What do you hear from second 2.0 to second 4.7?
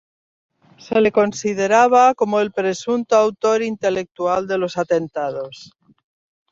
como el presunto autor intelectual de